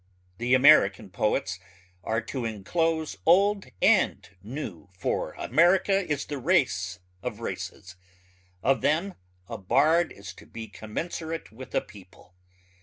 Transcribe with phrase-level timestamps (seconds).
[0.39, 1.59] The American poets
[2.03, 7.97] are to enclose old and new for America is the race of races.
[8.63, 9.13] Of them
[9.47, 12.33] a bard is to be commensurate with a people.